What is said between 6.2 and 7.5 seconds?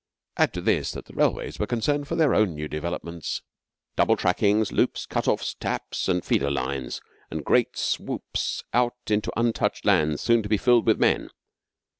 feeder lines, and